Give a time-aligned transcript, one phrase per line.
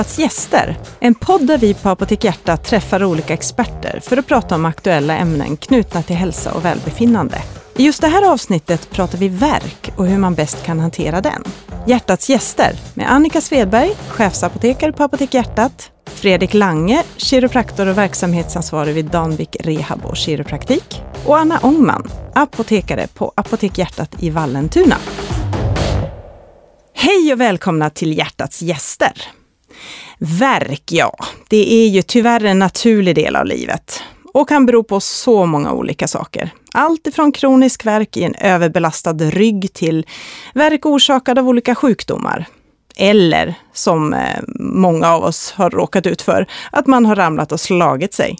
[0.00, 4.54] Hjärtats gäster, en podd där vi på Apotek Hjärta träffar olika experter för att prata
[4.54, 7.42] om aktuella ämnen knutna till hälsa och välbefinnande.
[7.76, 11.44] I just det här avsnittet pratar vi verk och hur man bäst kan hantera den.
[11.86, 19.06] Hjärtats gäster med Annika Svedberg, chefsapotekare på Apotek Hjärtat, Fredrik Lange, kiropraktor och verksamhetsansvarig vid
[19.06, 24.96] Danvik Rehab och kiropraktik och Anna Ångman, apotekare på Apotek Hjärtat i Vallentuna.
[26.94, 29.39] Hej och välkomna till Hjärtats gäster.
[30.18, 31.16] Verk, ja,
[31.48, 34.02] det är ju tyvärr en naturlig del av livet
[34.34, 36.50] och kan bero på så många olika saker.
[36.72, 40.06] Allt ifrån kronisk värk i en överbelastad rygg till
[40.54, 42.46] värk orsakad av olika sjukdomar.
[42.96, 47.60] Eller, som eh, många av oss har råkat ut för, att man har ramlat och
[47.60, 48.36] slagit sig.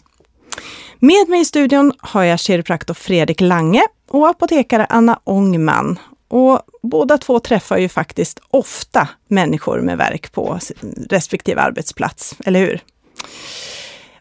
[0.99, 5.99] Med mig i studion har jag kiropraktor Fredrik Lange och apotekare Anna Ångman.
[6.31, 10.59] Och båda två träffar ju faktiskt ofta människor med verk på
[11.09, 12.81] respektive arbetsplats, eller hur?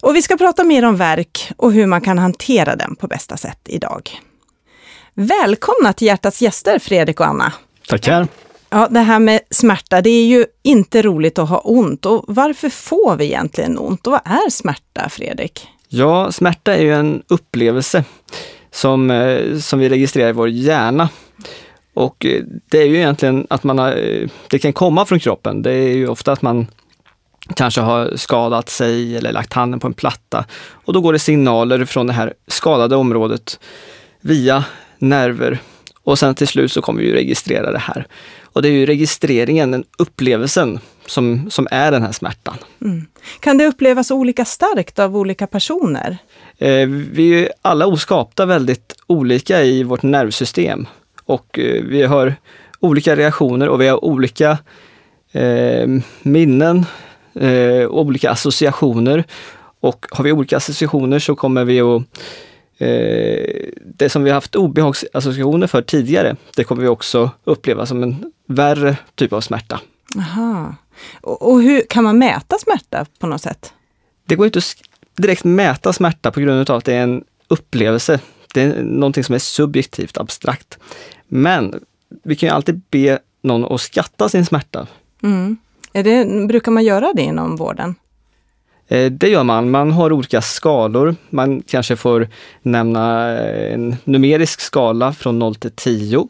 [0.03, 3.37] Och vi ska prata mer om verk och hur man kan hantera den på bästa
[3.37, 4.21] sätt idag.
[5.15, 7.53] Välkomna till Hjärtats gäster, Fredrik och Anna.
[7.89, 8.29] Tackar.
[8.71, 12.07] Ja, det här med smärta, det är ju inte roligt att ha ont.
[12.07, 14.07] Och varför får vi egentligen ont?
[14.07, 15.69] Och vad är smärta, Fredrik?
[15.89, 18.05] Ja, smärta är ju en upplevelse
[18.71, 21.09] som, eh, som vi registrerar i vår hjärna.
[21.95, 25.63] Och eh, det är ju egentligen att man har, eh, det kan komma från kroppen.
[25.63, 26.67] Det är ju ofta att man
[27.55, 30.45] kanske har skadat sig eller lagt handen på en platta.
[30.73, 33.61] Och då går det signaler från det här skadade området
[34.21, 34.65] via
[34.99, 35.59] nerver
[36.05, 38.07] och sen till slut så kommer vi registrera det här.
[38.53, 42.57] Och det är ju registreringen, den upplevelsen, som, som är den här smärtan.
[42.83, 43.07] Mm.
[43.41, 46.19] Kan det upplevas olika starkt av olika personer?
[46.59, 50.87] Eh, vi är alla oskapta väldigt olika i vårt nervsystem
[51.31, 52.35] och eh, vi har
[52.81, 54.59] olika reaktioner och vi har olika
[55.33, 55.89] eh,
[56.23, 56.87] minnen,
[57.35, 59.25] eh, olika associationer.
[59.81, 62.03] Och har vi olika associationer så kommer vi att
[62.79, 68.33] eh, det som vi haft obehagsassociationer för tidigare, det kommer vi också uppleva som en
[68.47, 69.81] värre typ av smärta.
[70.19, 70.75] Aha.
[71.21, 73.73] Och, och hur kan man mäta smärta på något sätt?
[74.27, 74.77] Det går inte att
[75.17, 78.21] direkt mäta smärta på grund av att det är en upplevelse.
[78.55, 80.79] Det är någonting som är subjektivt, abstrakt.
[81.33, 81.85] Men
[82.23, 84.87] vi kan ju alltid be någon att skatta sin smärta.
[85.23, 85.57] Mm.
[85.93, 87.95] Det, brukar man göra det inom vården?
[88.89, 89.71] Eh, det gör man.
[89.71, 91.17] Man har olika skalor.
[91.31, 92.29] Man kanske får
[92.63, 96.29] nämna en numerisk skala från 0 till 10.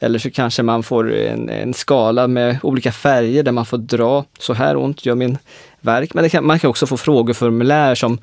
[0.00, 4.24] Eller så kanske man får en, en, skala med olika färger där man får dra,
[4.38, 5.38] så här ont gör min
[5.80, 6.14] verk.
[6.14, 8.18] Men kan, man kan också få frågeformulär som,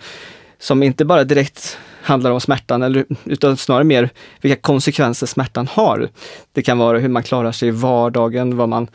[0.59, 4.09] som inte bara direkt handlar om smärtan, eller, utan snarare mer
[4.41, 6.09] vilka konsekvenser smärtan har.
[6.51, 8.87] Det kan vara hur man klarar sig i vardagen, vad man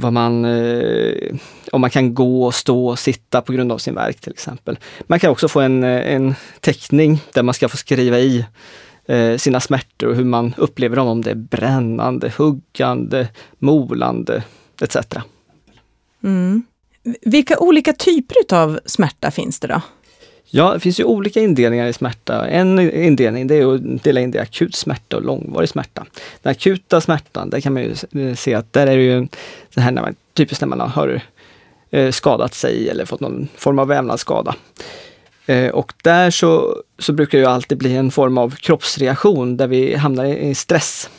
[0.00, 1.34] vad man, eh,
[1.72, 4.78] om man kan gå, stå och sitta på grund av sin verk till exempel.
[5.06, 8.46] Man kan också få en, eh, en teckning där man ska få skriva i
[9.06, 13.28] eh, sina smärtor och hur man upplever dem, om det är brännande, huggande,
[13.58, 14.42] molande
[14.80, 14.96] etc.
[16.22, 16.62] Mm.
[17.22, 19.80] Vilka olika typer av smärta finns det då?
[20.50, 22.46] Ja, det finns ju olika indelningar i smärta.
[22.46, 26.06] En indelning det är att dela in det i akut smärta och långvarig smärta.
[26.42, 27.94] Den akuta smärtan, där kan man ju
[28.36, 29.28] se att där är det ju
[29.74, 31.20] det här när man, typiskt när man har
[31.90, 34.54] eh, skadat sig eller fått någon form av vävnadsskada.
[35.46, 39.94] Eh, och där så, så brukar det alltid bli en form av kroppsreaktion där vi
[39.94, 41.10] hamnar i stress.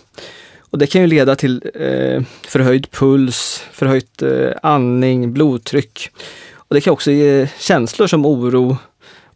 [0.59, 6.09] Och det kan ju leda till eh, förhöjd puls, förhöjt eh, andning, blodtryck.
[6.53, 8.77] Och det kan också ge känslor som oro,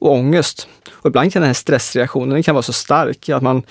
[0.03, 0.67] och ångest.
[0.91, 3.63] Och ibland kan den här stressreaktionen kan vara så stark att man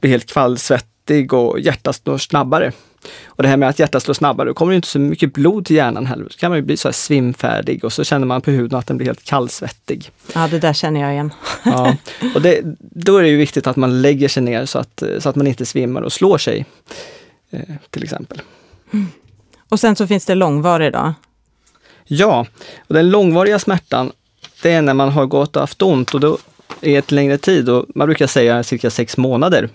[0.00, 2.72] blir helt kallsvettig och hjärtat slår snabbare.
[3.24, 5.66] Och det här med att hjärtat slår snabbare, då kommer det inte så mycket blod
[5.66, 6.24] till hjärnan heller.
[6.24, 8.86] Då kan man ju bli så här svimfärdig och så känner man på huden att
[8.86, 10.10] den blir helt kallsvettig.
[10.34, 11.32] Ja, det där känner jag igen.
[11.64, 11.96] ja,
[12.34, 15.28] och det, då är det ju viktigt att man lägger sig ner så att, så
[15.28, 16.66] att man inte svimmar och slår sig.
[17.50, 17.60] Eh,
[17.90, 18.40] till exempel.
[18.92, 19.06] Mm.
[19.68, 21.14] Och sen så finns det långvarig då?
[22.04, 22.46] Ja,
[22.88, 24.12] och den långvariga smärtan
[24.64, 26.38] det är när man har gått och haft ont och då
[26.80, 29.68] i ett längre tid, och man brukar säga cirka sex månader.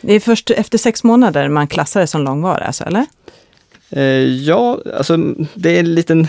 [0.00, 3.06] Det är först efter sex månader man klassar det som långvarig, alltså, eller?
[3.90, 5.16] Eh, ja, alltså
[5.54, 6.28] det är en liten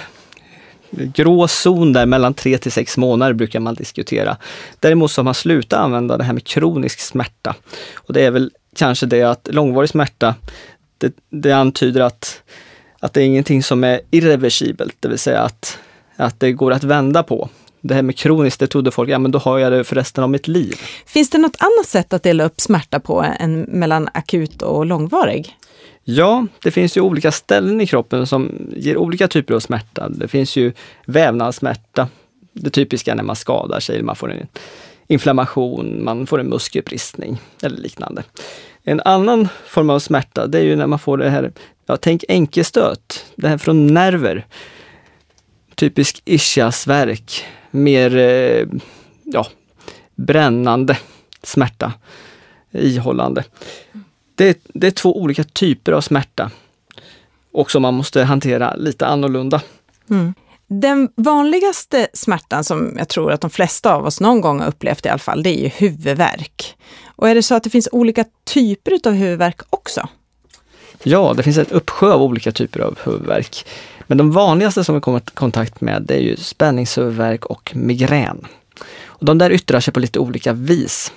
[0.91, 4.37] grå zon där mellan tre till sex månader brukar man diskutera.
[4.79, 7.55] Däremot så har man slutat använda det här med kronisk smärta.
[7.95, 10.35] Och det är väl kanske det att långvarig smärta,
[10.97, 12.41] det, det antyder att,
[12.99, 15.77] att det är ingenting som är irreversibelt, det vill säga att,
[16.15, 17.49] att det går att vända på
[17.85, 20.23] Det här med kroniskt, det trodde folk, ja men då har jag det för resten
[20.23, 20.75] av mitt liv.
[21.05, 25.57] Finns det något annat sätt att dela upp smärta på än mellan akut och långvarig?
[26.03, 30.09] Ja, det finns ju olika ställen i kroppen som ger olika typer av smärta.
[30.09, 30.73] Det finns ju
[31.05, 32.07] vävnadssmärta,
[32.53, 34.47] det typiska när man skadar sig, man får en
[35.07, 38.23] inflammation, man får en muskelbristning eller liknande.
[38.83, 41.51] En annan form av smärta, det är ju när man får det här,
[41.85, 44.45] ja, tänk enkelstöt, det här från nerver.
[45.75, 48.67] Typisk ischiasvärk, mer eh,
[49.23, 49.47] ja,
[50.15, 50.97] brännande
[51.43, 51.93] smärta,
[52.71, 53.43] ihållande.
[54.35, 56.51] Det, det är två olika typer av smärta
[57.51, 59.61] och som man måste hantera lite annorlunda.
[60.09, 60.33] Mm.
[60.67, 65.05] Den vanligaste smärtan som jag tror att de flesta av oss någon gång har upplevt
[65.05, 66.77] i alla fall, det är ju huvudvärk.
[67.05, 70.07] Och är det så att det finns olika typer av huvudvärk också?
[71.03, 73.65] Ja, det finns en uppsjö av olika typer av huvudvärk.
[74.07, 78.47] Men de vanligaste som vi kommer i kontakt med det är ju spänningshuvudvärk och migrän.
[79.05, 81.11] Och de där yttrar sig på lite olika vis.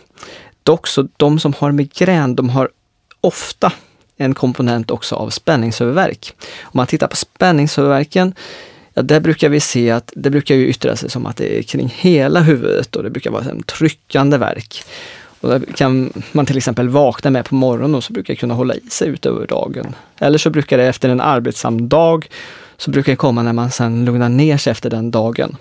[0.62, 2.68] Dock så de som har migrän, de har
[3.20, 3.72] ofta
[4.16, 6.34] en komponent också av spänningshuvudvärk.
[6.62, 8.34] Om man tittar på spänningshuvudvärken,
[8.94, 11.62] ja, där brukar vi se att det brukar ju yttra sig som att det är
[11.62, 14.84] kring hela huvudet och det brukar vara en tryckande verk.
[15.40, 18.54] Och det kan man till exempel vakna med på morgonen och så brukar det kunna
[18.54, 19.94] hålla i sig ut över dagen.
[20.18, 22.28] Eller så brukar det efter en arbetsam dag,
[22.76, 25.56] så brukar det komma när man sen lugnar ner sig efter den dagen.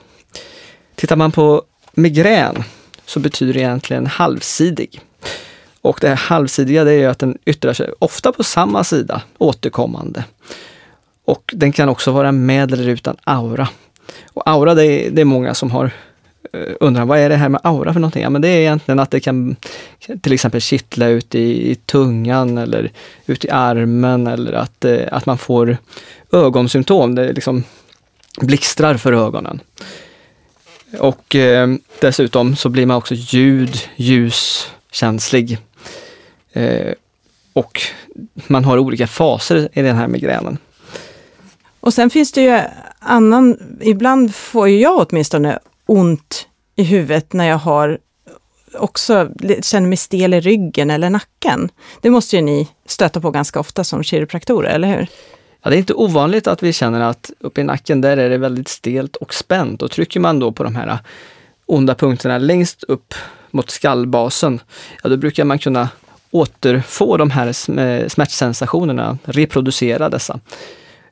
[0.95, 1.63] Tittar man på
[1.93, 2.63] migrän
[3.05, 5.01] så betyder det egentligen halvsidig.
[5.81, 10.23] Och det här halvsidiga det är att den yttrar sig ofta på samma sida återkommande.
[11.25, 13.69] Och den kan också vara med eller utan aura.
[14.33, 15.91] Och aura, det är, det är många som har
[16.55, 18.23] Eh, undrar vad är det här med aura för någonting?
[18.23, 19.55] Ja, men det är egentligen att det kan
[20.21, 22.91] till exempel kittla ut i, i tungan eller
[23.25, 25.77] ut i armen eller att, eh, att man får
[26.31, 27.15] ögonsymptom.
[27.15, 27.63] Det liksom
[28.41, 29.59] blixtrar för ögonen.
[30.99, 35.57] Och eh, dessutom så blir man också ljud, ljuskänslig.
[36.53, 36.93] Eh,
[37.53, 37.81] och
[38.47, 40.57] man har olika faser i den här migränen.
[41.79, 42.59] Och sen finns det ju
[42.99, 47.97] annan, ibland får jag åtminstone ont i huvudet när jag har
[48.73, 49.29] också
[49.61, 51.69] känner mig stel i ryggen eller nacken.
[52.01, 55.07] Det måste ju ni stöta på ganska ofta som kiropraktorer, eller hur?
[55.61, 58.37] Ja, det är inte ovanligt att vi känner att uppe i nacken där är det
[58.37, 60.99] väldigt stelt och spänt och trycker man då på de här
[61.65, 63.13] onda punkterna längst upp
[63.51, 64.59] mot skallbasen,
[65.03, 65.89] ja då brukar man kunna
[66.31, 67.47] återfå de här
[67.79, 70.39] eh, smärtsensationerna, reproducera dessa.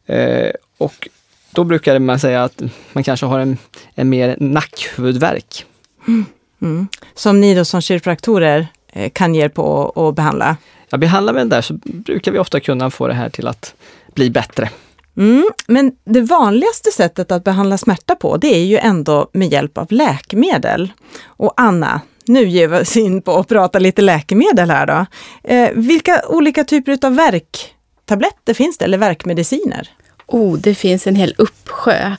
[0.06, 1.08] Eh, och
[1.54, 2.62] då brukar man säga att
[2.94, 3.58] man kanske har en,
[3.96, 5.66] en mer nackhuvudvärk.
[6.08, 6.88] Mm.
[7.16, 10.58] Som ni då som kiropraktorer eh, kan hjälpa att behandla?
[10.90, 13.76] Ja, behandlar vi den där så brukar vi ofta kunna få det här till att
[14.14, 14.70] bli bättre.
[15.18, 19.78] Mm, men det vanligaste sättet att behandla smärta på, det är ju ändå med hjälp
[19.78, 20.94] av läkemedel.
[21.26, 25.06] Och Anna, nu ger vi oss in på att prata lite läkemedel här då.
[25.44, 29.90] Eh, vilka olika typer av värktabletter finns det, eller värkmediciner?
[30.33, 32.15] Oh, det finns en hel uppsjö.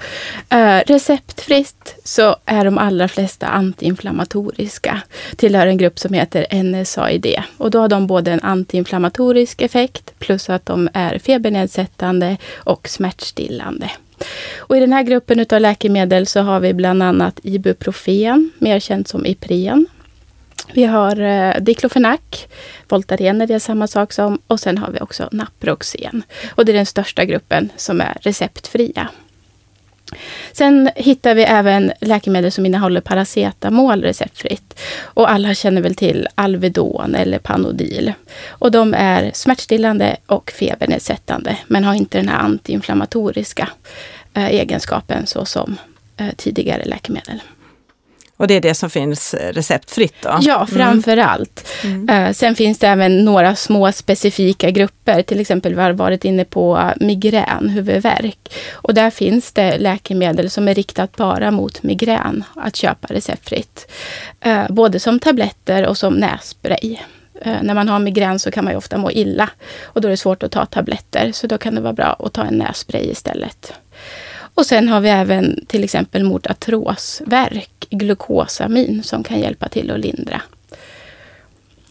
[0.54, 5.02] Uh, receptfritt så är de allra flesta antiinflammatoriska.
[5.36, 7.26] Tillhör en grupp som heter NSAID.
[7.56, 13.90] Och då har de både en antiinflammatorisk effekt plus att de är febernedsättande och smärtstillande.
[14.58, 19.08] Och I den här gruppen av läkemedel så har vi bland annat Ibuprofen, mer känt
[19.08, 19.86] som Ipren.
[20.72, 22.48] Vi har eh, diklofenak,
[22.88, 26.22] Voltaren är det samma sak som och sen har vi också Naproxen.
[26.54, 29.08] Och det är den största gruppen som är receptfria.
[30.52, 34.80] Sen hittar vi även läkemedel som innehåller paracetamol receptfritt.
[35.02, 38.12] Och alla känner väl till Alvedon eller Panodil.
[38.46, 43.68] Och de är smärtstillande och febernedsättande men har inte den här antiinflammatoriska
[44.34, 45.76] eh, egenskapen så som
[46.16, 47.40] eh, tidigare läkemedel.
[48.36, 50.38] Och det är det som finns eh, receptfritt då?
[50.40, 50.66] Ja, mm.
[50.66, 51.68] framför allt.
[51.84, 52.26] Mm.
[52.26, 55.22] Uh, sen finns det även några små specifika grupper.
[55.22, 58.54] Till exempel vi har varit inne på migrän, huvudvärk.
[58.72, 63.92] Och där finns det läkemedel som är riktat bara mot migrän att köpa receptfritt.
[64.46, 66.96] Uh, både som tabletter och som nässpray.
[67.62, 69.50] När man har migrän så kan man ju ofta må illa
[69.82, 71.32] och då är det svårt att ta tabletter.
[71.32, 73.72] Så då kan det vara bra att ta en nässpray istället.
[74.54, 80.00] Och sen har vi även till exempel mot artrosvärk, glukosamin, som kan hjälpa till att
[80.00, 80.42] lindra.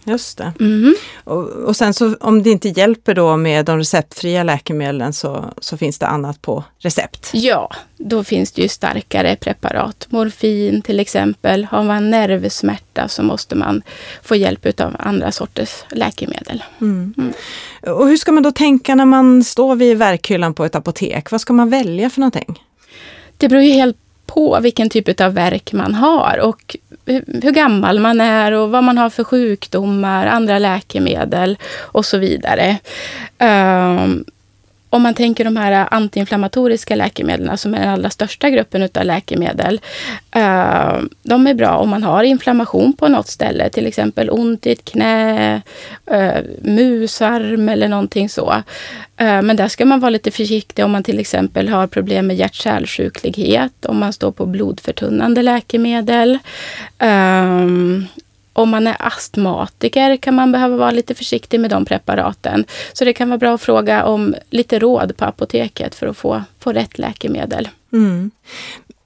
[0.06, 0.54] Just det.
[0.60, 0.96] Mm.
[1.24, 5.78] Och, och, sen så om det inte hjälper då med de receptfria läkemedlen så, så
[5.78, 7.30] finns det annat på recept?
[7.34, 10.08] Ja, då finns det ju starkare preparat.
[10.10, 11.66] Morfin till exempel.
[11.66, 13.82] Har man nervsmärta så måste man
[14.24, 16.64] få hjälp av andra sorters läkemedel.
[16.82, 17.14] Mm.
[17.18, 17.34] Mm.
[17.98, 21.32] Och hur ska man då tänka när man står vid verkhyllan på ett apotek?
[21.32, 22.64] Vad ska man välja för någonting?
[23.38, 23.98] Det beror ju helt
[24.34, 26.76] på vilken typ av verk man har och
[27.06, 32.78] hur gammal man är och vad man har för sjukdomar, andra läkemedel och så vidare.
[33.38, 34.26] Ehm,
[34.94, 39.06] om man tänker de här eh, antiinflammatoriska läkemedlen som är den allra största gruppen av
[39.06, 39.82] läkemedel.
[40.32, 44.72] Eh, de är bra om man har inflammation på något ställe, till exempel ont i
[44.72, 45.62] ett knä,
[46.06, 48.64] eh, musarm eller någonting så.
[49.18, 53.86] Men där ska man vara lite försiktig om man till exempel har problem med hjärt-kärlsjuklighet,
[53.86, 56.40] om man står på blodförtunnande läkemedel.
[56.98, 58.06] Ehm,
[58.54, 62.66] om man är astmatiker kan man behöva vara lite försiktig med de preparaten.
[62.94, 66.44] Så det kan vara bra att fråga om lite råd på apoteket för att få,
[66.60, 67.70] få rätt läkemedel.
[67.94, 68.32] Mm.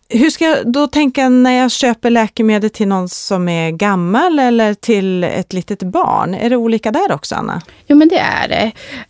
[0.09, 4.73] Hur ska jag då tänka när jag köper läkemedel till någon som är gammal eller
[4.73, 6.35] till ett litet barn?
[6.35, 7.61] Är det olika där också, Anna?
[7.87, 8.65] Jo, men det är det.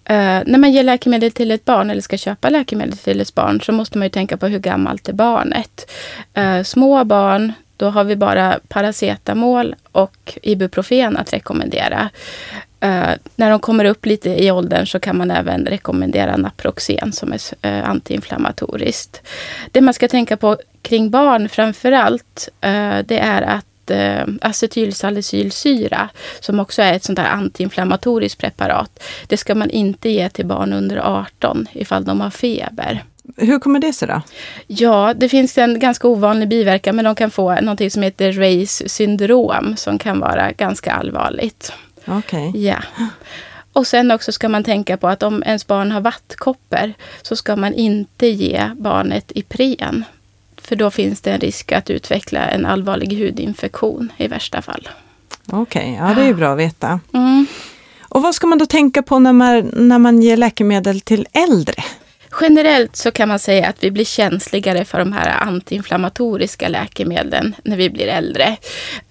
[0.09, 3.61] Uh, när man ger läkemedel till ett barn eller ska köpa läkemedel till ett barn
[3.61, 5.91] så måste man ju tänka på hur gammalt är barnet.
[6.37, 12.09] Uh, små barn då har vi bara paracetamol och ibuprofen att rekommendera.
[12.85, 17.33] Uh, när de kommer upp lite i åldern så kan man även rekommendera Naproxen som
[17.33, 19.21] är uh, antiinflammatoriskt.
[19.71, 23.65] Det man ska tänka på kring barn framförallt, uh, det är att
[24.41, 30.45] acetylsalicylsyra, som också är ett sånt här antiinflammatoriskt preparat, det ska man inte ge till
[30.45, 33.03] barn under 18 ifall de har feber.
[33.35, 34.21] Hur kommer det sig då?
[34.67, 38.93] Ja, det finns en ganska ovanlig biverkan, men de kan få något som heter Reys
[38.93, 41.73] syndrom, som kan vara ganska allvarligt.
[42.05, 42.49] Okej.
[42.49, 42.61] Okay.
[42.61, 42.77] Ja.
[43.73, 47.55] Och sen också ska man tänka på att om ens barn har vattkoppor så ska
[47.55, 50.05] man inte ge barnet Ipren.
[50.57, 54.89] För då finns det en risk att utveckla en allvarlig hudinfektion i värsta fall.
[55.47, 56.07] Okej, okay.
[56.07, 56.99] ja det är ju bra att veta.
[57.13, 57.45] Mm.
[57.99, 61.83] Och vad ska man då tänka på när man, när man ger läkemedel till äldre?
[62.41, 67.77] Generellt så kan man säga att vi blir känsligare för de här antiinflammatoriska läkemedlen när
[67.77, 68.57] vi blir äldre.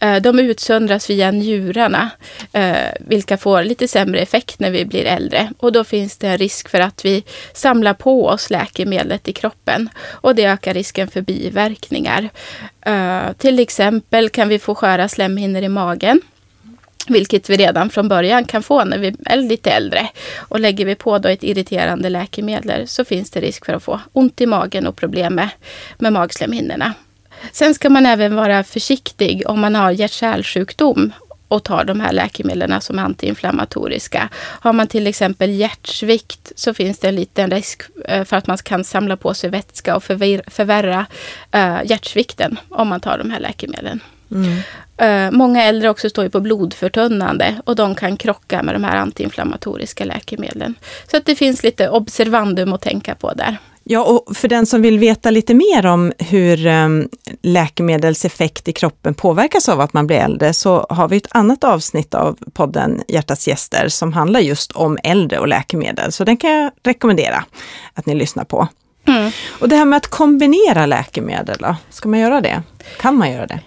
[0.00, 2.10] Eh, de utsöndras via njurarna,
[2.52, 5.52] eh, vilka får lite sämre effekt när vi blir äldre.
[5.58, 9.88] Och då finns det en risk för att vi samlar på oss läkemedlet i kroppen.
[10.08, 12.28] Och det ökar risken för biverkningar.
[12.80, 16.20] Eh, till exempel kan vi få sköra slemhinnor i magen.
[17.06, 20.08] Vilket vi redan från början kan få när vi är lite äldre.
[20.36, 24.00] Och lägger vi på då ett irriterande läkemedel så finns det risk för att få
[24.12, 25.48] ont i magen och problem med,
[25.98, 26.94] med magslemhinnorna.
[27.52, 31.12] Sen ska man även vara försiktig om man har hjärt-kärlsjukdom
[31.48, 34.28] och tar de här läkemedlen som är antiinflammatoriska.
[34.34, 38.58] Har man till exempel hjärtsvikt så finns det en liten risk eh, för att man
[38.58, 41.06] kan samla på sig vätska och förvärra
[41.54, 44.00] uh, hjärtsvikten om man tar de här läkemedlen.
[44.30, 44.58] Mm.
[45.02, 48.96] Uh, många äldre också står ju på blodförtunnande och de kan krocka med de här
[48.96, 50.74] antiinflammatoriska läkemedlen.
[51.10, 53.58] Så att det finns lite observandum att tänka på där.
[53.88, 57.08] Ja, och för den som vill veta lite mer om hur um,
[57.42, 61.64] läkemedels effekt i kroppen påverkas av att man blir äldre, så har vi ett annat
[61.64, 66.12] avsnitt av podden Hjärtats gäster som handlar just om äldre och läkemedel.
[66.12, 67.44] Så den kan jag rekommendera
[67.94, 68.68] att ni lyssnar på.
[69.08, 69.30] Mm.
[69.60, 72.62] Och det här med att kombinera läkemedel, då, ska man göra det?
[73.00, 73.60] Kan man göra det?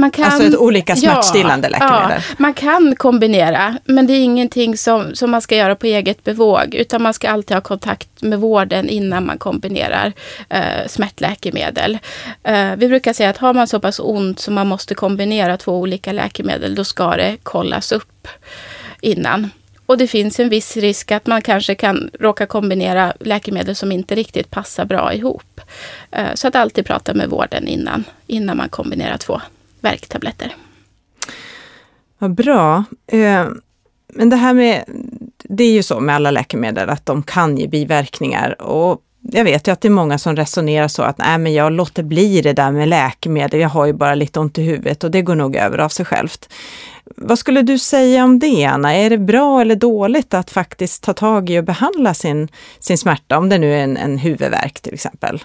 [0.00, 2.22] Man kan, alltså ett olika smärtstillande ja, läkemedel?
[2.28, 6.24] Ja, man kan kombinera, men det är ingenting som, som man ska göra på eget
[6.24, 10.12] bevåg, utan man ska alltid ha kontakt med vården innan man kombinerar
[10.48, 11.98] eh, smärtläkemedel.
[12.42, 15.78] Eh, vi brukar säga att har man så pass ont som man måste kombinera två
[15.78, 18.28] olika läkemedel, då ska det kollas upp
[19.00, 19.50] innan.
[19.86, 24.14] Och det finns en viss risk att man kanske kan råka kombinera läkemedel som inte
[24.14, 25.60] riktigt passar bra ihop.
[26.10, 29.40] Eh, så att alltid prata med vården innan, innan man kombinerar två
[29.80, 30.54] värktabletter.
[32.18, 32.84] Vad bra.
[33.06, 33.46] Eh,
[34.08, 34.84] men det här med,
[35.38, 39.68] det är ju så med alla läkemedel att de kan ge biverkningar och jag vet
[39.68, 42.52] ju att det är många som resonerar så att nej men jag låter bli det
[42.52, 45.56] där med läkemedel, jag har ju bara lite ont i huvudet och det går nog
[45.56, 46.48] över av sig självt.
[47.16, 48.94] Vad skulle du säga om det Anna?
[48.94, 52.48] Är det bra eller dåligt att faktiskt ta tag i och behandla sin,
[52.80, 55.44] sin smärta, om det nu är en, en huvudvärk till exempel?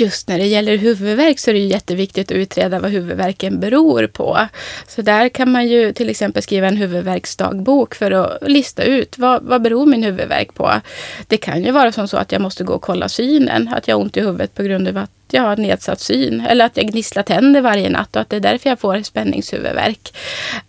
[0.00, 4.48] Just när det gäller huvudvärk så är det jätteviktigt att utreda vad huvudvärken beror på.
[4.88, 9.42] Så där kan man ju till exempel skriva en huvudvärksdagbok för att lista ut vad,
[9.42, 10.80] vad beror min huvudvärk på.
[11.26, 13.96] Det kan ju vara som så att jag måste gå och kolla synen, att jag
[13.96, 16.86] har ont i huvudet på grund av att jag har nedsatt syn eller att jag
[16.86, 20.16] gnisslar tänder varje natt och att det är därför jag får spänningshuvudvärk.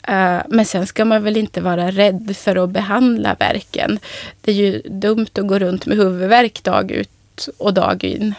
[0.07, 3.99] Eh, men sen ska man väl inte vara rädd för att behandla värken.
[4.41, 8.35] Det är ju dumt att gå runt med huvudvärk dag ut och dag in.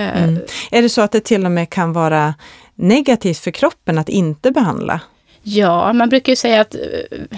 [0.00, 0.40] Eh, mm.
[0.70, 2.34] Är det så att det till och med kan vara
[2.74, 5.00] negativt för kroppen att inte behandla?
[5.42, 6.80] Ja, man brukar ju säga att eh,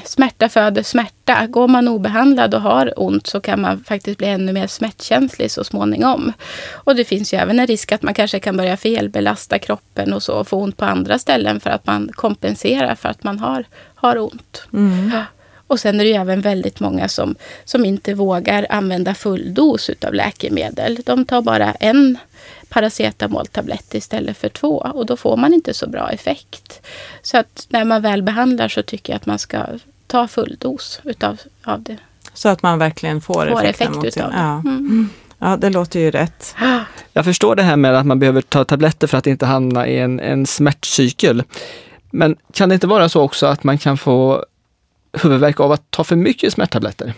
[0.04, 1.46] smärta föder smärta.
[1.46, 5.64] Går man obehandlad och har ont så kan man faktiskt bli ännu mer smärtkänslig så
[5.64, 6.32] småningom.
[6.72, 10.22] Och det finns ju även en risk att man kanske kan börja felbelasta kroppen och
[10.22, 13.64] så och få ont på andra ställen för att man kompenserar för att man har,
[13.94, 14.62] har ont.
[14.72, 15.10] Mm.
[15.66, 19.90] Och sen är det ju även väldigt många som, som inte vågar använda full dos
[19.90, 20.98] utav läkemedel.
[21.04, 22.18] De tar bara en
[22.72, 26.86] paracetamoltablett istället för två och då får man inte så bra effekt.
[27.22, 29.66] Så att när man väl behandlar så tycker jag att man ska
[30.06, 31.96] ta full dos utav av det.
[32.34, 34.36] Så att man verkligen får, Får effekt mot utav det.
[34.36, 34.58] ja.
[34.58, 35.08] Mm.
[35.38, 36.54] ja, det låter ju rätt.
[37.12, 39.98] Jag förstår det här med att man behöver ta tabletter för att inte hamna i
[39.98, 41.42] en, en smärtcykel.
[42.10, 44.44] Men kan det inte vara så också att man kan få
[45.22, 47.14] huvudvärk av att ta för mycket smärttabletter?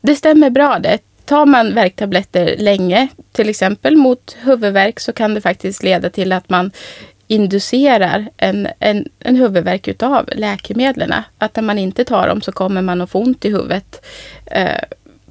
[0.00, 0.98] Det stämmer bra det.
[1.32, 6.50] Tar man värktabletter länge, till exempel mot huvudvärk, så kan det faktiskt leda till att
[6.50, 6.70] man
[7.26, 11.14] inducerar en, en, en huvudvärk utav läkemedlen.
[11.38, 14.06] Att när man inte tar dem så kommer man att få ont i huvudet
[14.46, 14.78] eh,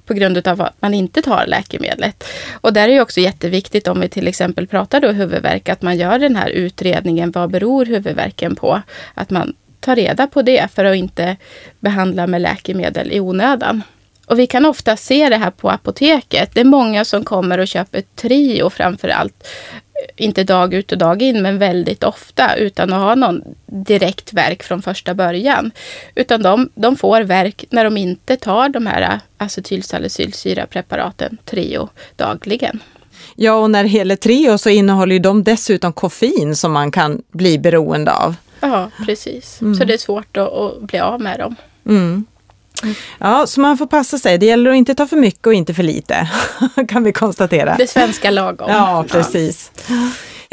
[0.05, 2.23] på grund av att man inte tar läkemedlet.
[2.51, 5.97] Och där är det också jätteviktigt om vi till exempel pratar då huvudvärk, att man
[5.97, 7.31] gör den här utredningen.
[7.31, 8.81] Vad beror huvudvärken på?
[9.13, 11.37] Att man tar reda på det för att inte
[11.79, 13.83] behandla med läkemedel i onödan.
[14.31, 16.49] Och vi kan ofta se det här på apoteket.
[16.53, 19.47] Det är många som kommer och köper Trio framför allt.
[20.15, 24.63] Inte dag ut och dag in, men väldigt ofta utan att ha någon direkt verk
[24.63, 25.71] från första början.
[26.15, 32.79] Utan de, de får verk när de inte tar de här acetylsalicylsyrapreparaten Trio dagligen.
[33.35, 37.21] Ja, och när det gäller Treo så innehåller ju de dessutom koffein som man kan
[37.31, 38.35] bli beroende av.
[38.59, 39.59] Ja, precis.
[39.77, 41.55] Så det är svårt att, att bli av med dem.
[41.85, 42.25] Mm.
[43.19, 44.37] Ja, så man får passa sig.
[44.37, 46.29] Det gäller att inte ta för mycket och inte för lite,
[46.87, 47.75] kan vi konstatera.
[47.77, 48.69] Det svenska lagom.
[48.71, 49.71] Ja, precis.
[49.87, 49.93] Ja,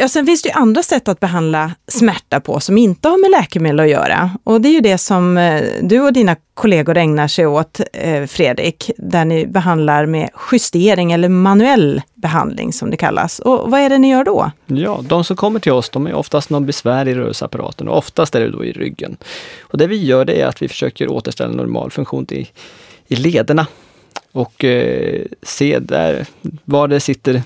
[0.07, 3.81] sen finns det ju andra sätt att behandla smärta på som inte har med läkemedel
[3.81, 4.31] att göra.
[4.45, 8.27] Och det är ju det som eh, du och dina kollegor ägnar sig åt, eh,
[8.27, 13.39] Fredrik, där ni behandlar med justering eller manuell behandling som det kallas.
[13.39, 14.51] Och vad är det ni gör då?
[14.67, 18.35] Ja, de som kommer till oss, de är oftast någon besvär i rörelseapparaten och oftast
[18.35, 19.17] är det då i ryggen.
[19.61, 22.49] Och det vi gör det är att vi försöker återställa normal funktion i,
[23.09, 23.67] i lederna
[24.33, 26.27] och eh, se där
[26.65, 27.43] var det sitter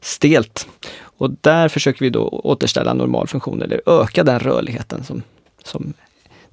[0.00, 0.66] stelt.
[1.18, 5.22] Och där försöker vi då återställa normal funktion eller öka den rörligheten som,
[5.64, 5.94] som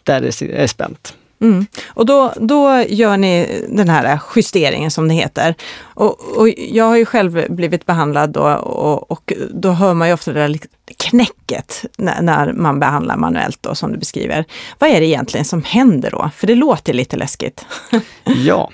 [0.03, 1.15] där det är spänt.
[1.41, 1.65] Mm.
[1.87, 5.55] Och då, då gör ni den här justeringen som det heter.
[5.81, 10.13] Och, och jag har ju själv blivit behandlad då, och, och då hör man ju
[10.13, 10.59] ofta det där
[10.97, 14.45] knäcket när, när man behandlar manuellt då, som du beskriver.
[14.79, 16.29] Vad är det egentligen som händer då?
[16.35, 17.65] För det låter lite läskigt.
[18.23, 18.71] Ja,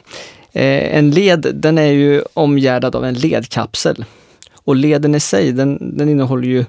[0.53, 4.05] eh, en led den är ju omgärdad av en ledkapsel.
[4.65, 6.59] Och leden i sig den, den innehåller ju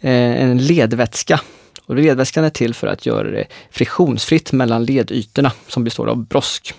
[0.00, 1.40] eh, en ledvätska.
[1.86, 6.74] Och ledvätskan är till för att göra det friktionsfritt mellan ledytorna som består av brosk.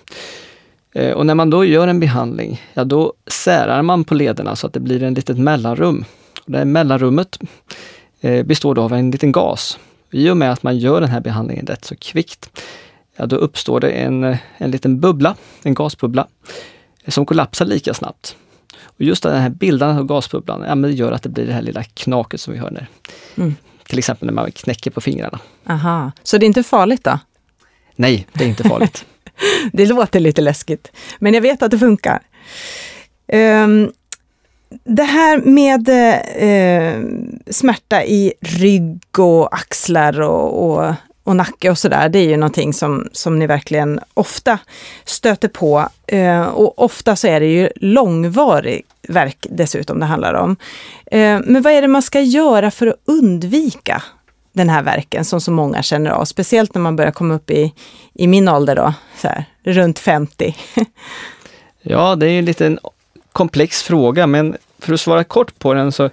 [0.93, 4.67] Eh, och när man då gör en behandling, ja då särar man på lederna så
[4.67, 6.05] att det blir en litet mellanrum.
[6.45, 7.39] Och det här mellanrummet
[8.21, 9.79] eh, består då av en liten gas.
[10.11, 12.61] I och med att man gör den här behandlingen rätt så kvickt,
[13.15, 16.27] ja då uppstår det en, en liten bubbla, en gasbubbla,
[17.03, 18.35] eh, som kollapsar lika snabbt.
[18.85, 21.53] Och just den här bildandet av gasbubblan, ja, men det gör att det blir det
[21.53, 22.87] här lilla knaket som vi hör när,
[23.37, 23.55] Mm.
[23.87, 25.39] till exempel när man knäcker på fingrarna.
[25.69, 27.19] Aha, så det är inte farligt då?
[27.95, 29.05] Nej, det är inte farligt.
[29.73, 32.21] Det låter lite läskigt, men jag vet att det funkar.
[33.27, 33.91] Ehm,
[34.83, 35.89] det här med
[36.35, 37.01] eh,
[37.53, 40.93] smärta i rygg och axlar och, och,
[41.25, 44.59] och nacke och sådär, det är ju någonting som, som ni verkligen ofta
[45.05, 45.89] stöter på.
[46.07, 50.55] Eh, och ofta så är det ju långvarig verk dessutom det handlar om.
[51.05, 54.03] Eh, men vad är det man ska göra för att undvika
[54.53, 56.25] den här verken som så många känner av?
[56.25, 57.73] Speciellt när man börjar komma upp i,
[58.13, 60.55] i min ålder då, så här, runt 50.
[61.87, 62.79] Ja, det är ju en liten
[63.31, 66.09] komplex fråga, men för att svara kort på den så,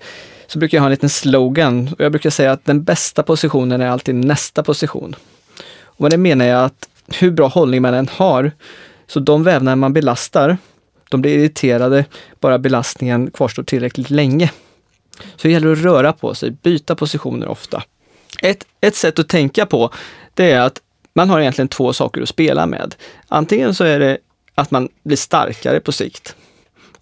[0.53, 1.95] så brukar jag ha en liten slogan.
[1.99, 5.17] Och jag brukar säga att den bästa positionen är alltid nästa position.
[5.83, 8.53] Och med det menar jag att hur bra hållning man än har,
[9.07, 10.57] så de vävnader man belastar,
[11.11, 12.05] de blir irriterade
[12.41, 14.51] bara belastningen kvarstår tillräckligt länge.
[15.19, 17.83] Så det gäller att röra på sig, byta positioner ofta.
[18.43, 19.91] Ett, ett sätt att tänka på,
[20.35, 20.81] det är att
[21.15, 22.95] man har egentligen två saker att spela med.
[23.29, 24.19] Antingen så är det
[24.55, 26.37] att man blir starkare på sikt.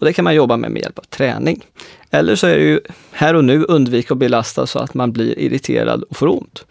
[0.00, 1.64] Och det kan man jobba med med hjälp av träning.
[2.10, 2.80] Eller så är det ju
[3.12, 6.64] här och nu undvika att belasta så att man blir irriterad och får ont.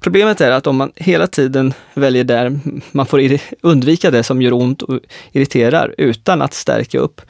[0.00, 2.60] Problemet är att om man hela tiden väljer där
[2.92, 5.00] man får undvika det som gör ont och
[5.32, 7.20] irriterar utan att stärka upp,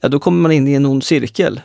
[0.00, 1.60] ja då kommer man in i en ond cirkel.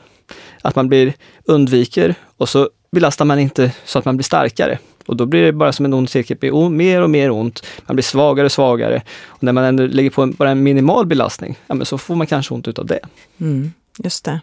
[0.61, 1.13] Att man blir
[1.45, 4.79] undviker och så belastar man inte så att man blir starkare.
[5.05, 7.65] Och då blir det bara som en ond cirkel, det blir mer och mer ont.
[7.85, 9.01] Man blir svagare och svagare.
[9.25, 12.27] Och när man ändå lägger på en, bara en minimal belastning, ja, så får man
[12.27, 12.99] kanske ont utav det.
[13.41, 14.39] Mm, just det.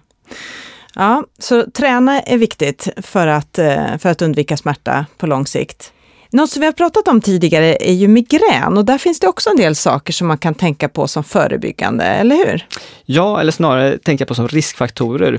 [0.95, 5.93] Ja, så träna är viktigt för att, eh, för att undvika smärta på lång sikt.
[6.31, 9.51] Något som vi har pratat om tidigare är ju migrän och där finns det också
[9.51, 12.67] en del saker som man kan tänka på som förebyggande, eller hur?
[13.05, 15.39] Ja, eller snarare tänka på som riskfaktorer.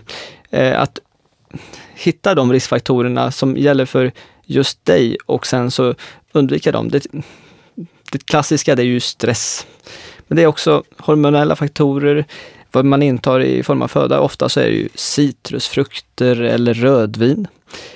[0.51, 0.99] Eh, att
[1.95, 4.11] hitta de riskfaktorerna som gäller för
[4.45, 5.95] just dig och sen så
[6.31, 6.89] undvika dem.
[6.89, 7.05] Det,
[8.11, 9.67] det klassiska det är ju stress.
[10.27, 12.25] Men det är också hormonella faktorer,
[12.71, 14.19] vad man intar i form av föda.
[14.19, 17.47] Ofta så är det ju citrusfrukter eller rödvin.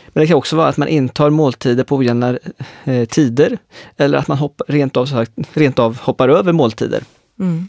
[0.08, 2.38] Men det kan också vara att man intar måltider på ojämna
[2.84, 3.58] eh, tider
[3.98, 7.04] eller att man hoppa, rent, av, rent av hoppar över måltider.
[7.40, 7.68] Mm.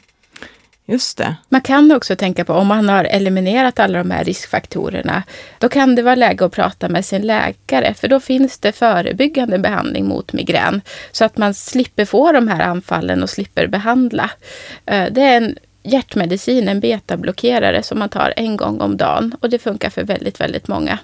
[0.91, 1.37] Just det.
[1.49, 5.23] Man kan också tänka på om man har eliminerat alla de här riskfaktorerna.
[5.59, 9.59] Då kan det vara läge att prata med sin läkare för då finns det förebyggande
[9.59, 10.81] behandling mot migrän.
[11.13, 14.31] Så att man slipper få de här anfallen och slipper behandla.
[14.87, 19.51] Eh, det är en hjärtmedicin, en betablockerare som man tar en gång om dagen och
[19.51, 20.99] det funkar för väldigt, väldigt många.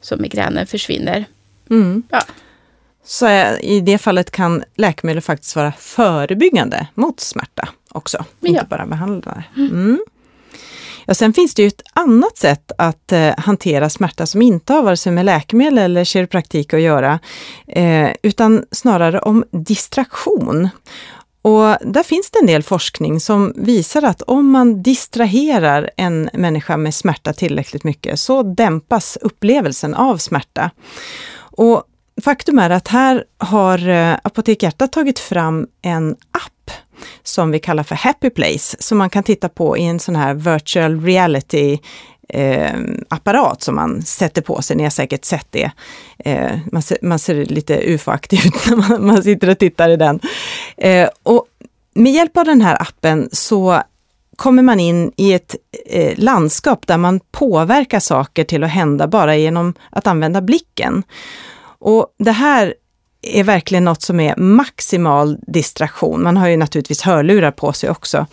[0.00, 1.24] Så migränen försvinner.
[1.70, 2.02] Mm.
[2.10, 2.20] Ja.
[3.04, 3.28] Så
[3.60, 8.48] i det fallet kan läkemedel faktiskt vara förebyggande mot smärta också, ja.
[8.48, 9.44] inte bara behandlande.
[9.56, 10.00] Mm.
[11.06, 14.82] Ja, sen finns det ju ett annat sätt att eh, hantera smärta som inte har
[14.82, 17.18] vare sig med läkemedel eller kiropraktik att göra,
[17.66, 20.68] eh, utan snarare om distraktion.
[21.42, 26.76] Och där finns det en del forskning som visar att om man distraherar en människa
[26.76, 30.70] med smärta tillräckligt mycket så dämpas upplevelsen av smärta.
[31.36, 31.84] Och
[32.24, 36.70] faktum är att här har eh, Apotek Hjärta tagit fram en app
[37.22, 40.34] som vi kallar för Happy Place, som man kan titta på i en sån här
[40.34, 41.78] virtual reality
[42.28, 44.76] eh, apparat som man sätter på sig.
[44.76, 45.70] Ni har säkert sett det.
[46.18, 49.96] Eh, man, ser, man, ser, lite ufo-aktig ut när man, man, sitter och tittar i
[49.96, 50.20] den.
[50.76, 51.46] Eh, och
[51.94, 53.82] med hjälp av den här appen så
[54.36, 59.36] kommer man in i ett eh, landskap där man påverkar saker till att hända bara
[59.36, 61.02] genom att använda blicken.
[61.78, 62.74] Och det här
[63.22, 66.22] är verkligen något som är maximal distraktion.
[66.22, 68.26] Man har ju naturligtvis hörlurar på sig också.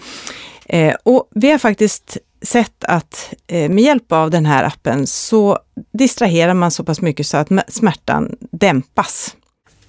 [0.66, 5.60] Eh, och vi har faktiskt sett att eh, med hjälp av den här appen så
[5.94, 9.36] distraherar man så pass mycket så att smärtan dämpas.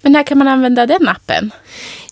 [0.02, 1.50] Men när kan man använda den appen?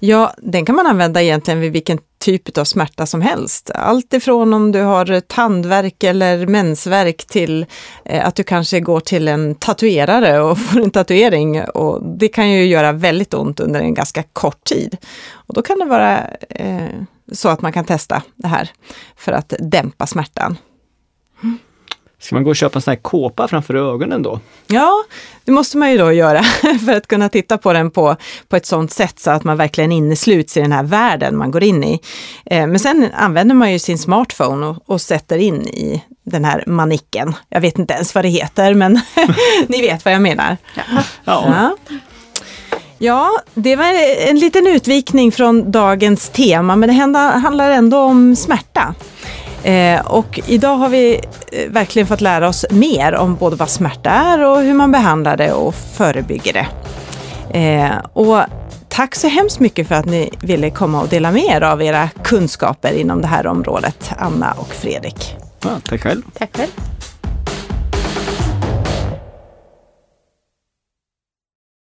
[0.00, 3.70] Ja, den kan man använda egentligen vid vilken typ av smärta som helst.
[3.74, 7.66] Allt ifrån om du har tandvärk eller mensvärk till
[8.04, 11.64] eh, att du kanske går till en tatuerare och får en tatuering.
[11.64, 14.96] Och det kan ju göra väldigt ont under en ganska kort tid.
[15.32, 16.88] Och då kan det vara eh,
[17.32, 18.70] så att man kan testa det här
[19.16, 20.56] för att dämpa smärtan.
[22.18, 24.40] Ska man gå och köpa en sån här kåpa framför ögonen då?
[24.66, 25.04] Ja,
[25.44, 26.42] det måste man ju då göra
[26.86, 28.16] för att kunna titta på den på,
[28.48, 31.62] på ett sånt sätt så att man verkligen innesluts i den här världen man går
[31.62, 32.00] in i.
[32.44, 36.64] Eh, men sen använder man ju sin smartphone och, och sätter in i den här
[36.66, 37.34] manicken.
[37.48, 39.00] Jag vet inte ens vad det heter, men
[39.66, 40.56] ni vet vad jag menar.
[40.74, 41.02] Ja.
[41.24, 41.76] ja.
[42.98, 43.84] Ja, det var
[44.28, 48.94] en liten utvikning från dagens tema, men det handlar ändå om smärta.
[49.66, 51.20] Eh, och idag har vi
[51.52, 55.36] eh, verkligen fått lära oss mer om både vad smärta är och hur man behandlar
[55.36, 56.66] det och förebygger det.
[57.58, 58.40] Eh, och
[58.88, 62.08] tack så hemskt mycket för att ni ville komma och dela med er av era
[62.24, 65.36] kunskaper inom det här området, Anna och Fredrik.
[65.62, 66.22] Ja, tack själv.
[66.38, 66.70] Tack själv.